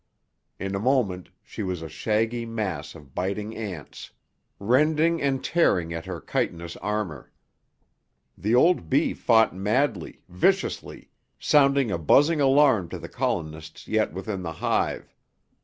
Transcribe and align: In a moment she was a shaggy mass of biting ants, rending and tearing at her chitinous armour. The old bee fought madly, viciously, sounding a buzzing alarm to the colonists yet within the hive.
In 0.57 0.73
a 0.73 0.79
moment 0.79 1.29
she 1.43 1.61
was 1.61 1.83
a 1.83 1.87
shaggy 1.87 2.43
mass 2.43 2.95
of 2.95 3.13
biting 3.13 3.55
ants, 3.55 4.09
rending 4.57 5.21
and 5.21 5.43
tearing 5.43 5.93
at 5.93 6.07
her 6.07 6.19
chitinous 6.19 6.75
armour. 6.77 7.31
The 8.35 8.55
old 8.55 8.89
bee 8.89 9.13
fought 9.13 9.53
madly, 9.55 10.23
viciously, 10.27 11.11
sounding 11.37 11.91
a 11.91 11.99
buzzing 11.99 12.41
alarm 12.41 12.89
to 12.89 12.97
the 12.97 13.09
colonists 13.09 13.87
yet 13.87 14.11
within 14.11 14.41
the 14.41 14.53
hive. 14.53 15.13